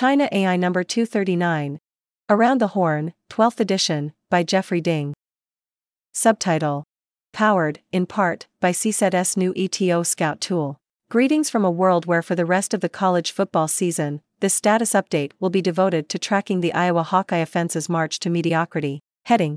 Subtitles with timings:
[0.00, 1.78] China AI number 239.
[2.30, 5.12] Around the Horn, 12th edition, by Jeffrey Ding.
[6.14, 6.84] Subtitle
[7.34, 10.78] Powered, in part, by CSET's new ETO Scout tool.
[11.10, 14.94] Greetings from a world where, for the rest of the college football season, this status
[14.94, 19.00] update will be devoted to tracking the Iowa Hawkeye offense's march to mediocrity.
[19.26, 19.56] Heading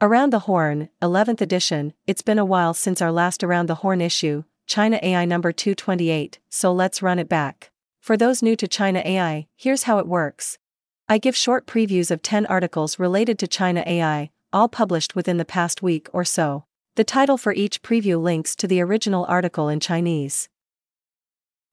[0.00, 4.00] Around the Horn, 11th edition, it's been a while since our last Around the Horn
[4.00, 7.70] issue, China AI number 228, so let's run it back.
[8.00, 10.58] For those new to China AI, here's how it works.
[11.08, 15.44] I give short previews of 10 articles related to China AI, all published within the
[15.44, 16.64] past week or so.
[16.96, 20.48] The title for each preview links to the original article in Chinese.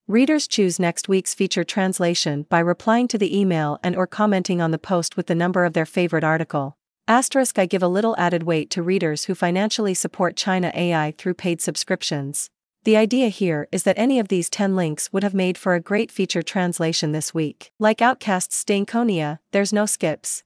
[0.08, 4.72] Readers choose next week's feature translation by replying to the email and or commenting on
[4.72, 6.78] the post with the number of their favorite article.
[7.08, 11.34] Asterisk I give a little added weight to readers who financially support China AI through
[11.34, 12.50] paid subscriptions.
[12.86, 15.80] The idea here is that any of these 10 links would have made for a
[15.80, 17.72] great feature translation this week.
[17.80, 20.44] Like OutKast's Stankonia, there's no skips.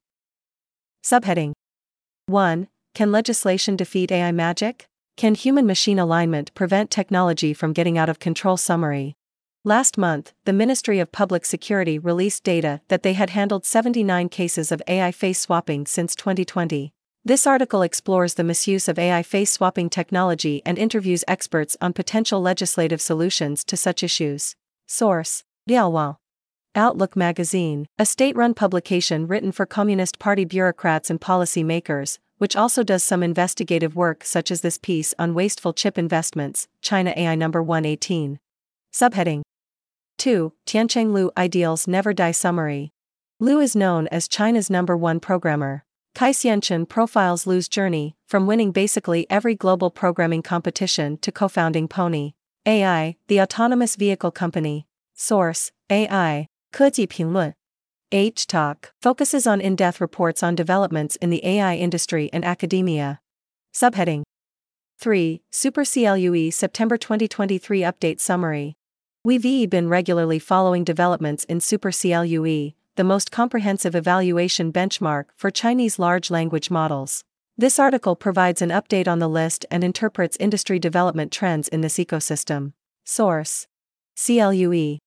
[1.04, 1.52] Subheading
[2.28, 2.70] 1.
[2.96, 4.86] Can legislation defeat AI magic?
[5.18, 8.56] Can human machine alignment prevent technology from getting out of control?
[8.56, 9.16] Summary
[9.66, 14.72] Last month, the Ministry of Public Security released data that they had handled 79 cases
[14.72, 16.94] of AI face swapping since 2020.
[17.26, 22.42] This article explores the misuse of AI face swapping technology and interviews experts on potential
[22.42, 24.56] legislative solutions to such issues.
[24.88, 26.16] Source Liaowang.
[26.76, 32.84] Outlook magazine, a state run publication written for Communist Party bureaucrats and policymakers, which also
[32.84, 37.62] does some investigative work such as this piece on wasteful chip investments, China AI number
[37.62, 38.40] 118.
[38.94, 39.42] Subheading
[40.20, 40.54] 2.
[40.66, 42.92] Tiancheng Lou Ideals Never Die Summary.
[43.42, 45.84] Lu is known as China's number one programmer.
[46.16, 52.34] Kai Xianchen profiles Lou's journey from winning basically every global programming competition to co-founding Pony
[52.66, 54.86] AI, the autonomous vehicle company.
[55.16, 56.48] Source: AI.
[56.72, 57.54] 科技评论
[58.12, 63.20] H Talk focuses on in-depth reports on developments in the AI industry and academia.
[63.74, 64.24] Subheading
[65.00, 65.42] 3.
[65.52, 68.76] SuperCLUE September 2023 Update Summary.
[69.24, 76.30] We've been regularly following developments in SuperCLUE, the most comprehensive evaluation benchmark for Chinese large
[76.30, 77.24] language models.
[77.58, 81.96] This article provides an update on the list and interprets industry development trends in this
[81.96, 82.74] ecosystem.
[83.06, 83.68] Source
[84.18, 85.00] CLUE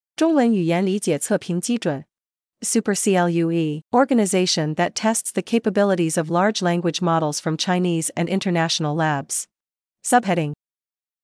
[2.64, 9.46] SuperCLUE, organization that tests the capabilities of large language models from Chinese and international labs.
[10.02, 10.54] Subheading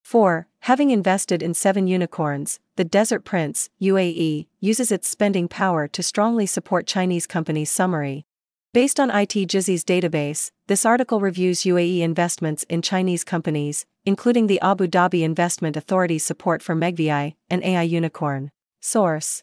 [0.08, 0.48] 4.
[0.60, 6.46] Having invested in seven unicorns, the Desert Prince, UAE, uses its spending power to strongly
[6.46, 8.24] support Chinese companies' summary.
[8.72, 14.58] Based on IT Juzi's database, this article reviews UAE investments in Chinese companies, including the
[14.62, 18.50] Abu Dhabi Investment Authority's support for Megvii, an AI unicorn.
[18.80, 19.42] Source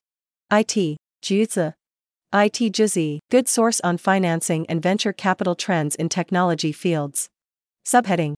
[0.52, 1.76] IT, Juzi.
[2.34, 7.30] IT Jizzy, good source on financing and venture capital trends in technology fields.
[7.86, 8.34] Subheading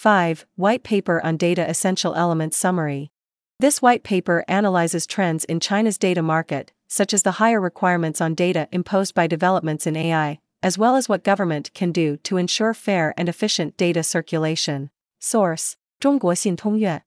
[0.00, 0.46] 5.
[0.56, 3.10] White Paper on Data Essential Elements Summary.
[3.58, 8.34] This white paper analyzes trends in China's data market, such as the higher requirements on
[8.34, 12.74] data imposed by developments in AI, as well as what government can do to ensure
[12.74, 14.90] fair and efficient data circulation.
[15.18, 17.02] Source 中国信通院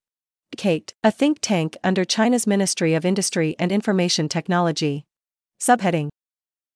[0.58, 5.06] Kate, a think tank under China's Ministry of Industry and Information Technology.
[5.62, 6.10] Subheading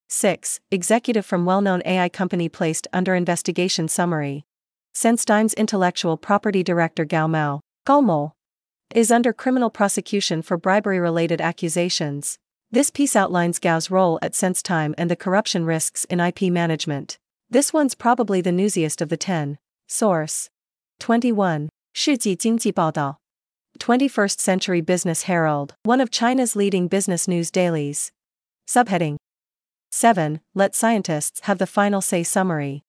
[0.10, 0.60] 6.
[0.70, 4.46] Executive from well known AI company placed under investigation summary.
[4.99, 8.33] SenseTime's intellectual property director Gao Mao,
[8.93, 12.37] is under criminal prosecution for bribery-related accusations.
[12.73, 17.17] This piece outlines Gao's role at SenseTime and the corruption risks in IP management.
[17.49, 19.59] This one's probably the newsiest of the 10.
[19.87, 20.51] Source
[20.99, 21.69] 21.
[21.95, 23.19] 世纪经济报道.
[23.79, 28.11] 21st Century Business Herald, one of China's leading business news dailies.
[28.67, 29.19] Subheading
[29.93, 30.41] 7.
[30.57, 32.83] Let scientists have the final say summary.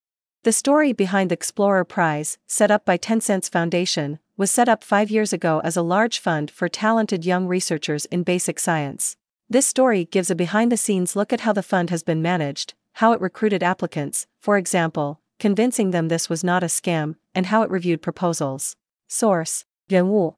[0.44, 5.12] The story behind the Explorer Prize, set up by Tencent's Foundation, was set up five
[5.12, 9.18] years ago as a large fund for talented young researchers in basic science.
[9.50, 12.74] This story gives a behind the scenes look at how the fund has been managed,
[12.94, 17.62] how it recruited applicants, for example, convincing them this was not a scam, and how
[17.64, 18.78] it reviewed proposals.
[19.10, 20.36] Source Renwu.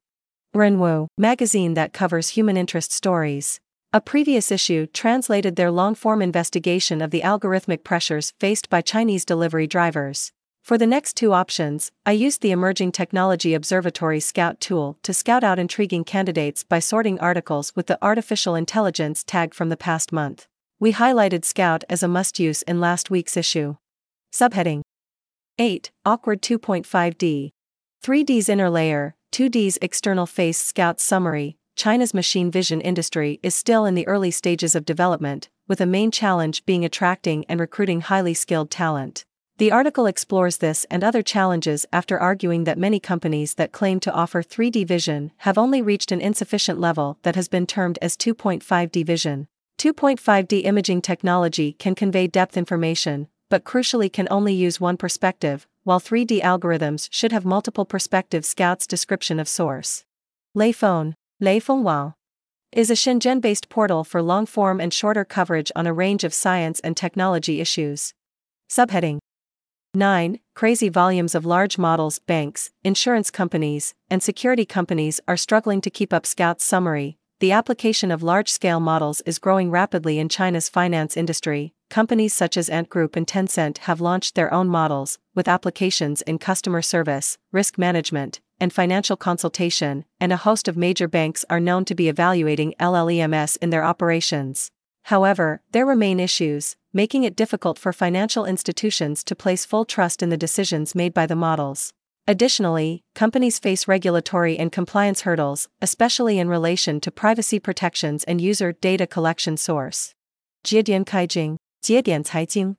[0.55, 3.59] Renwu, magazine that covers human interest stories.
[3.93, 9.25] A previous issue translated their long form investigation of the algorithmic pressures faced by Chinese
[9.25, 10.31] delivery drivers.
[10.63, 15.43] For the next two options, I used the Emerging Technology Observatory Scout tool to scout
[15.43, 20.47] out intriguing candidates by sorting articles with the artificial intelligence tag from the past month.
[20.79, 23.75] We highlighted Scout as a must use in last week's issue.
[24.31, 24.83] Subheading
[25.59, 25.91] 8.
[26.05, 27.51] Awkward 2.5D.
[28.01, 33.95] 3D's inner layer, 2D's external face Scout summary, China's machine vision industry is still in
[33.95, 38.69] the early stages of development, with a main challenge being attracting and recruiting highly skilled
[38.69, 39.25] talent.
[39.57, 44.11] The article explores this and other challenges after arguing that many companies that claim to
[44.11, 49.05] offer 3D vision have only reached an insufficient level that has been termed as 2.5D
[49.05, 49.47] vision.
[49.77, 55.99] 2.5D imaging technology can convey depth information, but crucially can only use one perspective, while
[55.99, 58.47] 3D algorithms should have multiple perspectives.
[58.47, 60.05] Scout's description of source.
[60.53, 62.13] Lei Phone, Lei Fengwao,
[62.71, 66.35] is a Shenzhen based portal for long form and shorter coverage on a range of
[66.35, 68.13] science and technology issues.
[68.69, 69.17] Subheading
[69.95, 70.39] 9.
[70.53, 76.13] Crazy volumes of large models, banks, insurance companies, and security companies are struggling to keep
[76.13, 77.17] up Scout's summary.
[77.39, 81.73] The application of large scale models is growing rapidly in China's finance industry.
[81.89, 86.37] Companies such as Ant Group and Tencent have launched their own models, with applications in
[86.37, 91.83] customer service, risk management, and financial consultation, and a host of major banks are known
[91.83, 94.71] to be evaluating LLMs in their operations.
[95.05, 100.29] However, there remain issues, making it difficult for financial institutions to place full trust in
[100.29, 101.91] the decisions made by the models.
[102.27, 108.71] Additionally, companies face regulatory and compliance hurdles, especially in relation to privacy protections and user
[108.71, 110.13] data collection source.
[110.63, 112.75] Jiedian Caijing, Jiedian Caijing.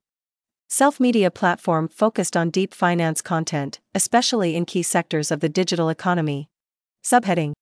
[0.72, 5.90] Self media platform focused on deep finance content, especially in key sectors of the digital
[5.90, 6.48] economy.
[7.04, 7.52] Subheading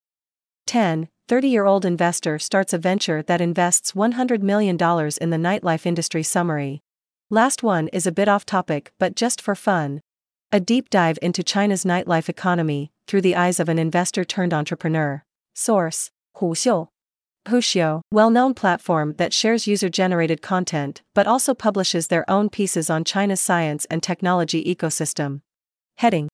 [0.68, 5.86] 10 30 year old investor starts a venture that invests $100 million in the nightlife
[5.86, 6.22] industry.
[6.22, 6.82] Summary.
[7.30, 10.00] Last one is a bit off topic, but just for fun.
[10.52, 15.24] A deep dive into China's nightlife economy through the eyes of an investor turned entrepreneur.
[15.52, 16.36] Source Huxiu.
[16.36, 16.89] Huxiu,
[18.12, 23.04] well known platform that shares user generated content but also publishes their own pieces on
[23.04, 25.40] China's science and technology ecosystem.
[25.96, 26.28] Heading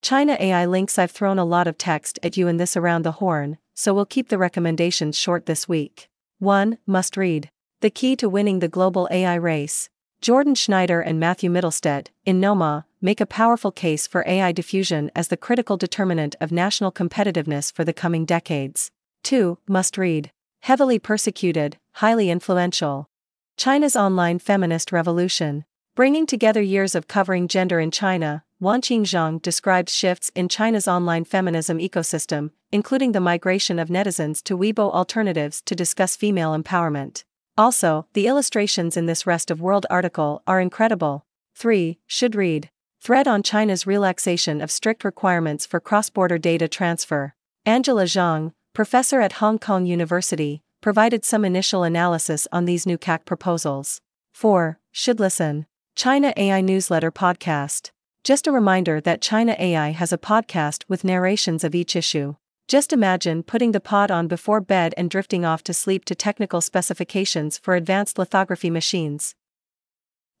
[0.00, 3.12] China AI links I've thrown a lot of text at you in this around the
[3.12, 6.08] horn, so we'll keep the recommendations short this week.
[6.38, 6.78] 1.
[6.86, 7.50] Must read.
[7.80, 9.88] The Key to Winning the Global AI Race.
[10.20, 15.28] Jordan Schneider and Matthew Mittelstaedt, in Noema, make a powerful case for AI diffusion as
[15.28, 18.90] the critical determinant of national competitiveness for the coming decades.
[19.28, 19.58] 2.
[19.68, 20.30] Must read.
[20.60, 23.10] Heavily persecuted, highly influential.
[23.58, 25.66] China's online feminist revolution.
[25.94, 31.24] Bringing together years of covering gender in China, Wanqing Zhang described shifts in China's online
[31.24, 37.24] feminism ecosystem, including the migration of netizens to Weibo alternatives to discuss female empowerment.
[37.58, 41.26] Also, the illustrations in this Rest of World article are incredible.
[41.54, 41.98] 3.
[42.06, 42.70] Should read.
[43.02, 47.34] Thread on China's relaxation of strict requirements for cross border data transfer.
[47.66, 53.24] Angela Zhang, professor at Hong Kong University, provided some initial analysis on these new CAC
[53.24, 54.00] proposals.
[54.34, 54.78] 4.
[54.92, 55.66] Should listen.
[55.96, 57.90] China AI Newsletter Podcast.
[58.22, 62.36] Just a reminder that China AI has a podcast with narrations of each issue.
[62.68, 66.60] Just imagine putting the pod on before bed and drifting off to sleep to technical
[66.60, 69.34] specifications for advanced lithography machines.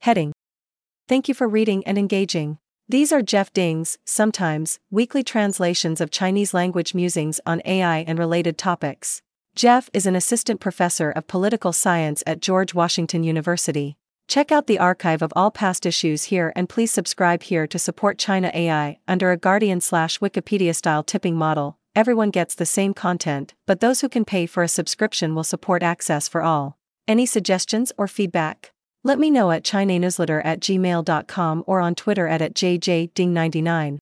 [0.02, 0.32] Heading
[1.08, 2.58] Thank you for reading and engaging.
[2.88, 8.56] These are Jeff Ding's, sometimes, weekly translations of Chinese language musings on AI and related
[8.56, 9.22] topics.
[9.54, 13.96] Jeff is an assistant professor of political science at George Washington University.
[14.26, 18.18] Check out the archive of all past issues here and please subscribe here to support
[18.18, 23.54] China AI under a Guardian slash Wikipedia style tipping model everyone gets the same content,
[23.66, 26.78] but those who can pay for a subscription will support access for all.
[27.08, 28.72] Any suggestions or feedback?
[29.08, 33.96] Let me know at chinanewsletter at gmail.com or on Twitter at, at jjding99.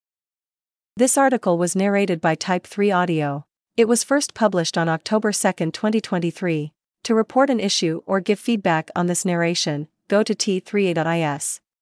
[0.96, 3.44] This article was narrated by Type 3 Audio.
[3.76, 6.72] It was first published on October 2, 2023.
[7.04, 11.60] To report an issue or give feedback on this narration, go to t3a.is.